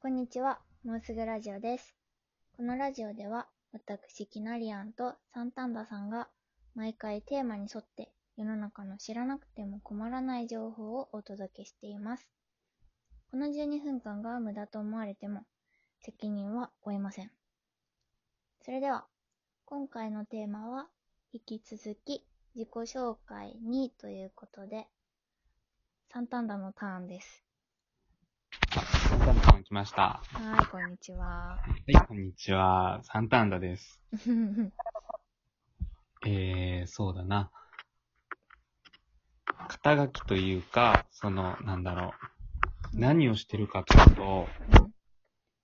[0.00, 1.96] こんにちは、もうすぐラジオです。
[2.56, 6.28] このラジオでは、私、キナリアンとサンタンダさんが、
[6.76, 12.28] 毎回テーマに沿って、世の中の知らなくても困らない情報をお届けしています。
[13.32, 15.42] この12分間が無駄と思われても、
[16.00, 17.32] 責任は負えません。
[18.62, 19.04] それでは、
[19.64, 20.86] 今回のテーマは、
[21.32, 22.24] 引き続き、
[22.54, 24.86] 自己紹介にということで、
[26.12, 27.47] サンタンダのターンです。
[29.68, 30.22] 来ました。
[30.32, 31.26] はい、こんにちは。
[31.26, 31.58] は
[31.88, 33.00] い、こんにちは。
[33.02, 34.00] サンタンダです。
[36.26, 37.52] えー、そうだな。
[39.68, 42.14] 肩書きというか、その、なんだろ
[42.94, 42.98] う。
[42.98, 44.48] 何をしてるかというと、
[44.80, 44.94] うん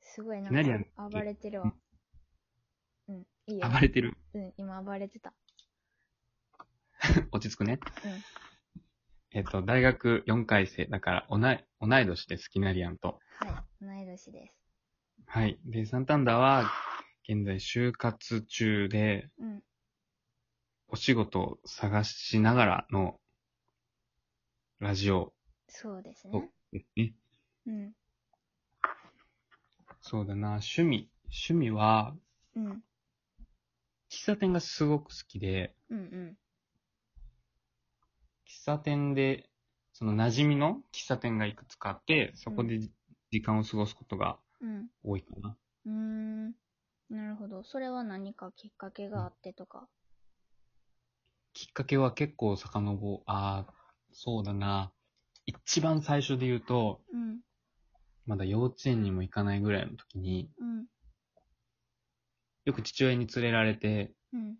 [0.00, 1.74] すごいなんか暴れてるわ。
[3.08, 3.68] うん、いいよ。
[3.68, 4.16] 暴れてる？
[4.32, 5.34] うん、今暴れてた。
[7.32, 7.78] 落ち着くね。
[8.02, 8.22] うん
[9.32, 10.86] えっと、大学4回生。
[10.86, 13.20] だから、同い、同い年です、キナリアンと。
[13.40, 14.54] はい、同い年です。
[15.24, 15.58] はい。
[15.64, 16.70] で、サンタンダは、
[17.26, 19.62] 現在就活中で、うん、
[20.88, 23.18] お仕事を探しながらの、
[24.78, 25.32] ラジオ
[25.68, 26.50] そうですとね。
[26.96, 27.14] ね。
[27.66, 27.92] うん、
[30.02, 31.08] そうだな、趣味。
[31.24, 32.14] 趣味は、
[32.54, 32.82] うん、
[34.10, 36.36] 喫茶店がすごく好きで、うん、うん。
[38.46, 39.48] 喫茶店で、
[39.94, 42.80] その馴染みの喫茶店がいくつかあって、そこで
[43.30, 44.88] 時間を過ごすことがうん。
[45.02, 45.56] 多いかな。
[45.86, 46.54] うーん。
[47.08, 47.64] なるほど。
[47.64, 49.88] それは何かきっかけがあってとか？
[51.52, 53.74] きっかけは結構遡、ああ、
[54.12, 54.92] そうだな。
[55.46, 57.40] 一番最初で言うと、うん、
[58.26, 60.86] まだ幼稚園にも行かないぐらいの時に、うん、
[62.64, 64.56] よく父親に連れられて、うん。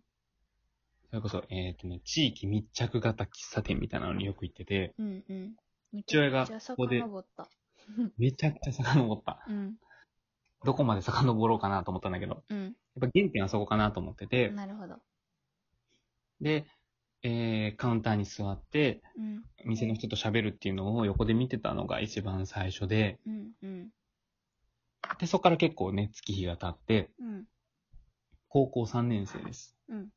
[1.09, 5.55] それこそ、えっ、とね、地域密着型喫茶店みたいなのによく行ってて、うん、うん。
[5.93, 7.49] め父親がちゃここで遡った。
[8.17, 9.43] めちゃくちゃ遡った。
[9.47, 9.75] うん、
[10.63, 12.63] どこまで遡ろうかなと思ったんだけど、うん。
[12.63, 14.97] やっぱ原点はそこかなと思ってて、なるほど。
[16.41, 16.65] で、
[17.23, 23.89] えー、カウンターに座って、うん、店の人と喋るっていうのを横で見てたのが一番最初で、うん、うん、
[25.19, 27.45] で、そこから結構ね、月日が経って、うん、
[28.49, 29.77] 高校3年生です。
[29.87, 30.09] うん、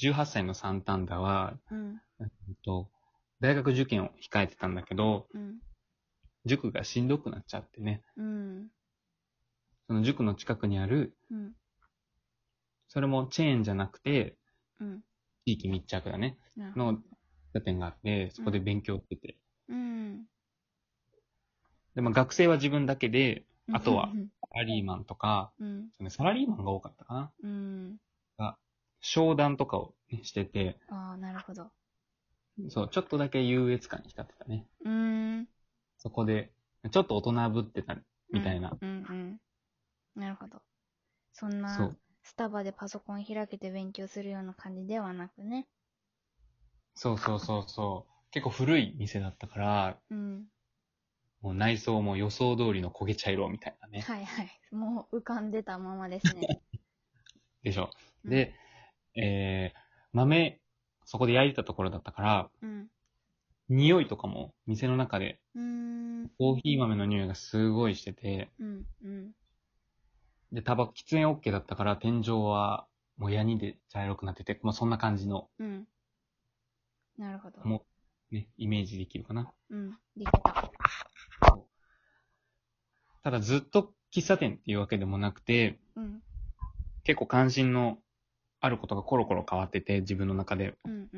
[0.00, 2.28] 18歳のサンタンダは、うん、えっ
[2.64, 2.88] と、
[3.40, 5.56] 大学受験を控えてたんだけど、うん、
[6.44, 8.68] 塾がしんどくなっちゃってね、うん、
[9.86, 11.52] その塾の近くにある、うん、
[12.88, 14.36] それもチェーンじゃなくて、
[14.80, 15.00] うん。
[15.44, 16.36] 地域密着だね。
[16.76, 16.98] の喫
[17.54, 19.36] 茶店があって、そこで勉強してて。
[19.68, 20.24] うん。
[21.94, 27.32] で、まあ学生は自分だけで、あとはうん、サラリーマンとか、うん、そのサラリーマンが多かったかな。
[27.42, 27.98] うん。
[29.00, 31.70] 商談とかを、ね、してて、ああ、なるほど。
[32.68, 34.66] そう、ちょっとだけ優越感に浸ってたね。
[34.84, 35.48] うーん。
[35.98, 36.52] そこで、
[36.90, 37.96] ちょっと大人ぶってた
[38.32, 38.76] みたいな。
[38.80, 39.40] うん、うん、うん。
[40.14, 40.62] なるほど。
[41.32, 45.66] そんそなう、スタバでパソコン開けて勉強するような感じではなくね。
[46.94, 48.12] そうそうそうそう。
[48.30, 50.46] 結構古い店だったから、うん。
[51.40, 54.00] もう内装も予想通りの焦げ茶色みたいなね。
[54.00, 54.50] はいはい。
[54.72, 56.60] もう浮かんでたままですね。
[57.62, 57.90] でしょ。
[58.24, 58.54] うんで、
[59.14, 59.78] えー、
[60.12, 60.60] 豆、
[61.04, 62.88] そこで焼いてたところだったから、うん。
[63.68, 65.62] 匂いとかも店の中でうー
[66.24, 66.30] ん。
[66.38, 68.86] コーヒー豆の匂いがすごいしてて、うん。
[69.04, 69.30] うん。
[70.52, 72.86] で、タバコ、喫煙 OK だったから天井は
[73.16, 75.86] もうヤニで茶色くなってて、まあそんな感じの、うん。
[77.18, 77.60] なるほど。
[77.64, 77.84] も
[78.30, 79.52] う、ね、イメージできるかな。
[79.70, 79.90] うん。
[80.16, 80.70] できた。
[83.24, 86.22] ただずっと喫茶店っていうわけでもなくて、うん。
[87.04, 87.98] 結構関心の
[88.60, 90.74] あることがコロコロ変わってて、自分の中で。
[90.84, 91.08] うん。
[91.12, 91.17] う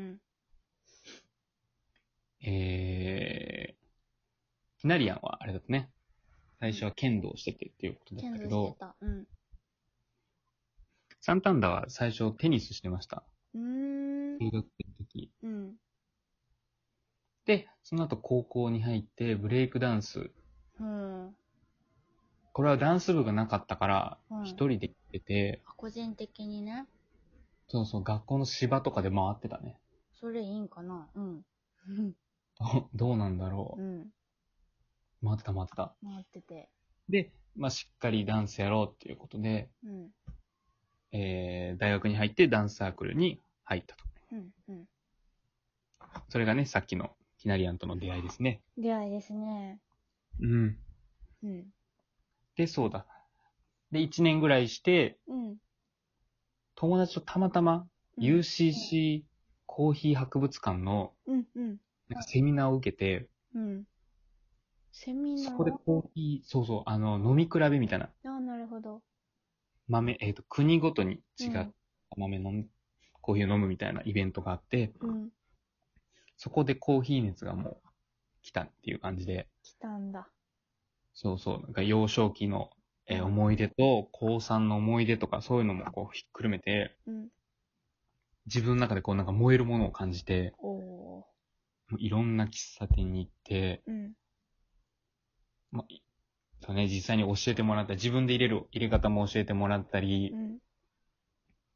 [2.43, 5.89] えー、キナリアンはあれだったね。
[6.59, 8.95] 最初は剣道しててっていうことだったけど、た。
[9.01, 9.27] うん。
[11.19, 13.23] サンタンダは最初テニスしてました。
[13.53, 13.61] うー
[14.35, 14.39] ん。
[14.39, 15.31] 中学生の時。
[15.43, 15.75] うん。
[17.45, 20.31] で、その後高校に入ってブレイクダンス。
[20.79, 21.35] うん。
[22.53, 26.85] これはダンス部がなかったからうん、一人で行ってて、個人的にね。
[27.67, 29.79] そうそう、学校の芝とかで回ってたね。
[30.19, 31.07] それいいんかな？
[31.15, 31.45] うん。
[32.61, 33.81] ど どうなんだろう。
[33.81, 34.11] うん。
[35.23, 35.95] 回ってた回ってた。
[36.03, 36.69] 回ってて。
[37.09, 40.11] で、まあ、しっかりダンスやろうっていうことで、うん。
[41.11, 44.05] えー、大学に入ってダンスサークルに入ったと。
[44.31, 44.53] うん。
[44.69, 44.87] うん。
[46.29, 48.61] それがね、さっきのキナリアンとの出会いですね。
[48.77, 49.79] 出会いですね。
[50.39, 50.77] うん。
[51.43, 51.73] うん。
[52.55, 53.05] で、そうだ。
[53.91, 55.57] で、1年ぐらいして、うん。
[56.75, 57.87] 友達とたまたま
[58.17, 59.23] うん UCC
[59.65, 61.45] コーヒー博物館のうん。
[61.55, 61.77] うん。
[62.11, 63.83] なんかセミナーを受けて、うん。
[64.91, 65.45] セミナー？
[65.45, 68.05] そこでコーヒー、そうそう、あの、飲み比べみたいな。
[68.25, 69.01] ああ、なるほど。
[69.87, 71.73] 豆、えっ、と、国ごとに違ったうん
[72.17, 72.67] 豆飲む、
[73.21, 75.29] コーヒーを飲むみたいなイベントがあって、うん。
[76.35, 77.77] そこでコーヒー熱がもう
[78.41, 80.27] 来たっていう感じで、来たんだ。
[81.13, 82.69] そうそう、なんか幼少期の、
[83.07, 87.29] えーうん思い出と、高3の思い出とか、そういうのもこうひっくるめて、うん。
[88.47, 90.90] 自分の中でこうなんか燃えるものを感じて、おお
[91.91, 93.91] もういろんな喫茶店に行って、ー。
[93.91, 94.13] うん。
[95.71, 96.01] まあ、い
[96.61, 100.59] そうね、実際に教えてもらったり、自分で入れる入れ方も教えてもらったりう、ん。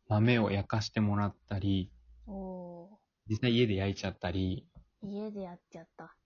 [0.08, 1.92] 豆を焼かしてもらったり、
[2.28, 5.08] おお実際家で焼いちゃったり、ー。
[5.08, 6.18] 家でやっちゃった。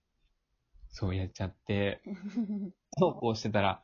[0.90, 2.02] そうやっちゃって、
[2.98, 3.82] そうこうしてたら、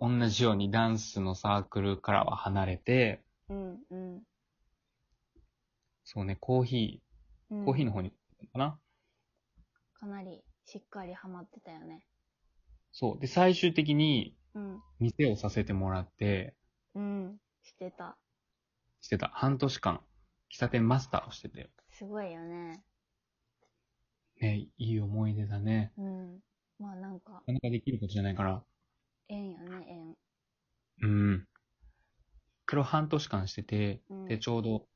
[0.00, 3.82] 同じようにダンスのサークルからは離れて、うん。
[3.90, 4.22] うん。
[6.04, 7.02] そうね、コーヒ
[7.50, 8.18] うんー、コーヒーの方に行っ
[8.52, 8.80] たのかな、
[10.02, 12.04] かなりしっかりハマってたよね。
[12.90, 13.20] そう。
[13.20, 14.82] で、最終的にうん。
[14.98, 16.56] 店をさせてもらって、
[16.96, 17.38] うん。
[17.62, 18.18] してた。
[19.00, 19.28] してた。
[19.28, 20.00] 半年間、
[20.52, 21.70] 喫茶店マスターをしてて。
[21.92, 22.82] すごいよね。
[24.40, 25.92] ね、いい思い出だね。
[25.96, 26.40] うん。
[26.80, 28.64] まあなんかな、かなかできることじゃないから。
[29.28, 30.16] 縁よね、縁。
[31.02, 31.48] うん。
[32.68, 34.88] それを半年間してて、うんで、ちょうど、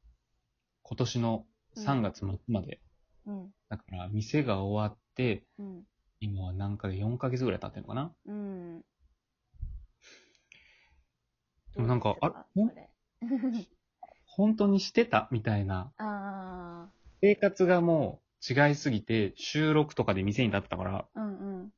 [0.82, 2.80] 今年の3月末まで。
[3.26, 3.50] うん。
[3.68, 5.82] だから、店が終わって、うん。
[6.20, 8.14] 今は何ヶ月、4ヶ月ぐらい経ってるのかな？
[8.26, 8.80] うん。
[11.74, 12.88] でもなんかあそれ。
[14.24, 15.28] 本当にしてた？
[15.30, 15.92] みたいな。
[15.98, 16.88] あ
[17.20, 21.72] 生活がもう違いすぎて、収録とかで店に立ってたから、あ、うんうん。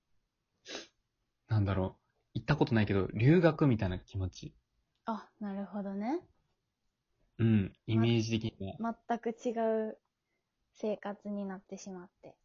[1.48, 2.00] なんだろう。
[2.34, 4.54] 行ったことないけど、留学みたいな気持ち。
[5.06, 6.20] あ、なるほどね。
[7.38, 7.72] うん。
[7.86, 8.94] イメージ的には。
[9.08, 9.50] 全く違
[9.88, 9.98] う
[10.80, 12.36] 生活になってしまって。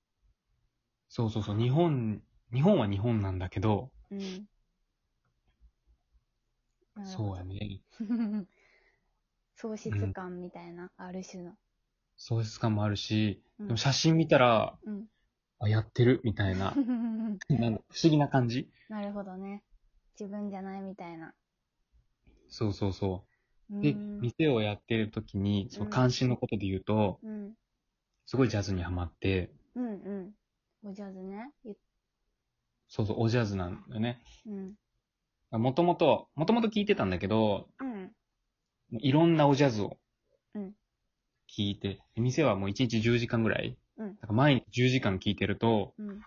[1.08, 1.58] そうそうそう。
[1.58, 2.22] 日本、
[2.52, 4.46] 日本は日本なんだけど、うん。
[7.04, 7.56] そうやね。
[7.56, 7.82] ね。
[9.56, 11.54] 喪失感みたいな、ある種の。
[12.18, 15.06] 喪失感もあるし、うんでも写真見たら、うん。
[15.60, 16.74] あ、やってるみたいな、
[17.50, 19.64] なんだ不思議な感じなるほどね。
[20.20, 21.34] 自分じゃないみたいな。
[22.50, 23.26] そうそうそ
[23.70, 23.76] うう。
[23.78, 27.54] んで、店をやってる時に、その関心のことで言うと、うん。
[28.26, 29.90] すごいジャズにハマって、うんう
[30.86, 30.90] ん。
[30.90, 31.52] おジャズね。
[31.64, 31.76] ゆ
[32.88, 34.22] そうそう、おジャズなんだよね。
[34.46, 35.62] うん。
[35.62, 38.12] もともと、もともと聞いてたんだけど、うん。
[39.00, 39.98] いろんなおジャズを
[40.56, 40.74] うん
[41.50, 46.22] 聞いて、店はもう1日10時間ぐらい、うんなんか毎日10時間聞いてると、うん。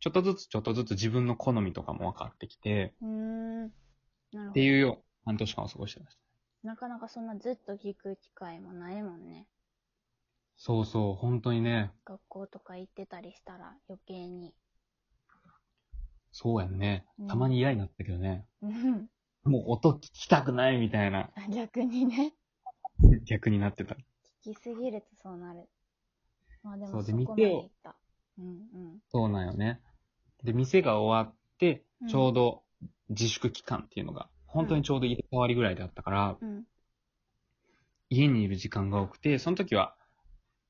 [0.00, 3.60] ちょっとずつちょっとずつ自分の好みとかも分かってきて、うーん。
[3.62, 3.70] なる
[4.32, 4.50] ほど。
[4.50, 6.22] っていうよう、半年間を過ごしてました。
[6.68, 9.46] なかなかそんなずっと聞く機会もないもんね。
[10.66, 14.54] そうそう、本当にね、学校とか行ってたりしたら余計に。
[16.32, 17.28] そうやんねうん。
[17.28, 19.10] たまに嫌になったけどね、うん。
[19.44, 22.32] もう音聞きたくないみたいな、逆にね。
[23.28, 23.94] 逆になってた。
[23.94, 23.98] 聞
[24.40, 25.68] きすぎるとそうなる。
[26.62, 27.94] まあでもそこまで行った。
[28.38, 29.82] うんそうなんよね。
[30.44, 32.62] で、店が終わってうん、ちょうど
[33.10, 36.48] 自粛期間っていうのが、本当にちょうど入れ替わりぐらいだったから、うん。
[36.48, 36.66] うん。
[38.08, 39.94] 家にいる時間が多くて、その時は、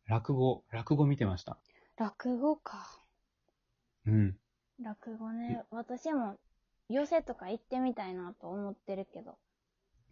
[0.07, 1.59] 落語、落語見てました。
[1.97, 3.03] 落語か。
[4.07, 4.37] うん。
[4.83, 5.63] 落語ね。
[5.71, 6.37] 私も
[6.89, 9.39] 寄席とか行ってみたいなと思ってるけど。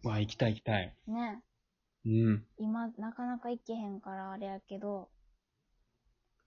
[0.03, 0.95] うわ、行きたい行きたい。
[1.07, 1.41] ね。
[2.05, 2.45] うん。
[2.57, 5.09] 今、なかなか行けへんからあれやけど、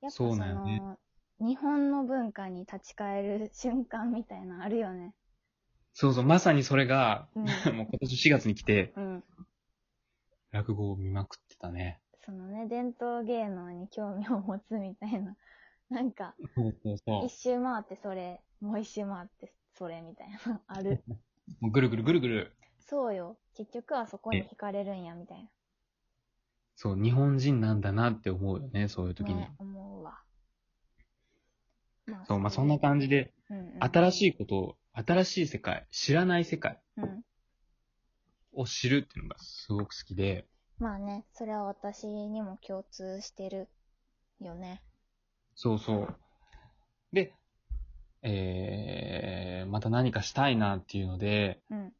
[0.01, 0.99] やっぱそそうなんよねの、
[1.47, 5.15] 日本の文化に立ち返る瞬間みたいなのあるよね。
[5.95, 7.45] そうそう、まさにそれが、うん
[7.77, 9.25] もう今年4月に来て、うん。
[10.51, 12.01] 落語を見まくってたね。
[12.27, 15.37] そのね、伝統芸能に興味を持つみたいな。
[15.89, 16.35] なんか、
[17.25, 21.05] 一周回ってそれ、もう一周回ってそれみたいな、 ある。
[21.07, 21.13] う。
[21.61, 22.57] もうぐるぐるぐるぐる。
[22.81, 23.39] そうよ。
[23.55, 25.49] 結局はそこに惹かれるんや、みたい
[26.75, 29.35] そう、日本人なんだなって思うよね、そういう時な。
[29.35, 29.41] に。
[29.43, 30.21] ね、思うわ。
[32.07, 37.25] まそう、まあそんな感じで、うんうん、新しいことを、新しい世界、知らない世界うん。
[38.53, 43.69] を知るっていうのがすごく好きで、まあね、それは私にも共通してる
[44.41, 44.83] よね。
[45.55, 46.17] そうそう。
[47.13, 47.33] で、
[48.23, 51.93] えー、また何かしたいなっていうので、うん。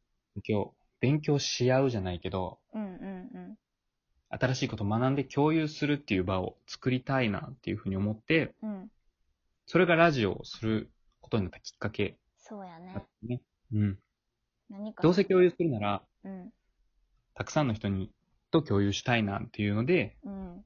[0.47, 3.57] 今日、勉強し合うじゃないけど、うんうん
[4.29, 8.69] 新しいことを学んで共有するっていう場を作りたいなっていうふうに思って、うん。
[8.69, 8.91] うん。
[9.65, 10.91] それがラジオをする
[11.21, 12.77] ことになったきっかけそうや。
[12.79, 13.41] ね。
[13.73, 13.99] うん。
[14.69, 15.01] 何か。
[15.01, 16.51] どうせ共有するなら、うん。
[17.35, 18.11] たくさんの人に、
[18.51, 20.65] と共有したいなっていうので、うん。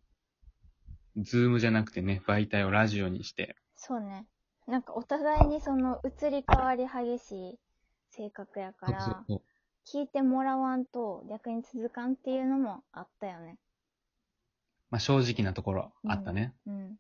[1.16, 4.30] ズームじゃなくてね、媒体をラジオにして、そうね。
[4.66, 7.60] なんかお互いにその移り変わり激しい
[8.08, 9.44] 性格やかそうそうら、そう。
[9.86, 13.60] 聞いてもらわんと逆に続かんっていうのもあったよね。
[14.92, 16.56] まあ正直なところあったね。
[16.66, 16.98] うん。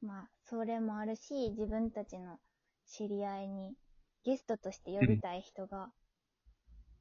[0.00, 2.40] まあ、それもあるし、自分たちの
[2.84, 3.76] 知り合いに
[4.24, 5.92] ゲストとして呼びたい人が、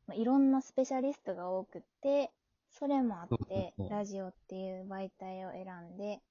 [0.07, 2.31] まあ、いろんなスペシャリストが多くって、
[2.71, 6.21] それもあってラジオっていう媒体を選んで、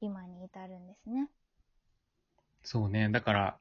[0.00, 1.28] 今に至るんですね。
[2.62, 3.10] そうね。
[3.10, 3.58] だから、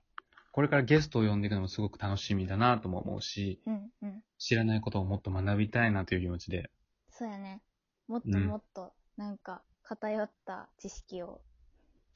[0.51, 4.23] これからゲストを呼んでいくのもすごく楽しみだなとも思うし、うんうん。
[4.37, 6.69] 知らないことをもっと学びたいなという気持ちで。
[7.11, 7.61] そうやね。
[8.07, 11.41] もっとうんもっと、なんか、偏った知識を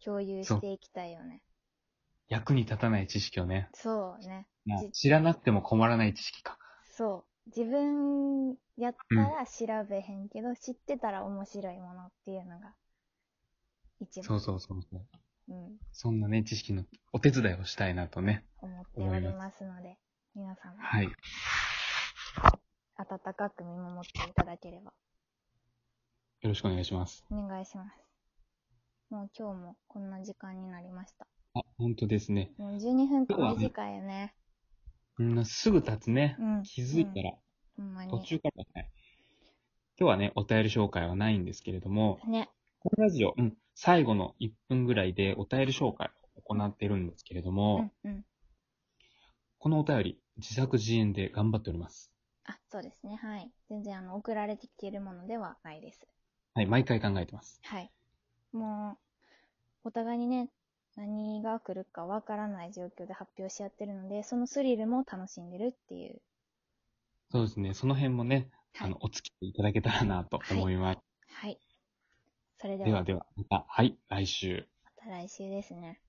[0.04, 1.42] 共有していきたいよね。
[2.28, 4.48] 役に立たない知識をね、そうね。
[4.92, 6.58] 知らなくても困らない知識か。
[6.96, 7.50] そう。
[7.50, 12.74] 自分やったら調べへんけど、知ってたら面白いものっていうのが、
[14.00, 15.02] 一番、そうそうそうそう。
[15.50, 18.46] うん、そんなね、知識のお手伝いをしたいなとね。
[18.62, 19.98] 思っておりますので、
[20.36, 21.10] 皆さんもはい。
[22.96, 24.94] 温かく見守っていただければ
[26.42, 27.26] よろしくお願いします。
[27.32, 27.98] お願いします。
[29.10, 31.28] もう今日もこんな時間になりました。
[31.54, 32.52] あ、本当ですね。
[32.58, 34.34] もう12分間今日はね短いよね。
[35.20, 36.36] うん、すぐ経つね。
[36.40, 36.64] うん。
[36.64, 37.34] 気づいたら、
[37.78, 38.26] ほんま途に。
[38.26, 38.92] 中からだね。
[40.00, 42.50] 今日はね、お便り紹介はないんですけれども、ね。
[42.80, 48.26] このラジオ、うん、最後の1分ぐらいでお便り紹介を行っているんですけれどうも、んうん。
[49.60, 52.12] このお便り、自作自演で頑張っております。
[52.46, 53.16] あ、そうですね。
[53.16, 53.52] はい。
[53.70, 56.06] 全然あの、送られてきているものではないです。
[56.56, 57.62] はい、毎回考えてます。
[57.64, 57.92] はい。
[58.52, 58.98] も
[59.84, 60.50] う、お互いにね、
[60.96, 66.22] 何が来るかわからない状況で発表し合ってるので、そのスリルも楽しんでるっていう。
[67.32, 71.00] そうですね、その辺もね、はいあの、お付き合いいただけたらなと思います。
[71.30, 71.60] はい。
[72.60, 74.68] それでは、ではでは、また、はい、来週。
[74.84, 76.03] また来週ですね。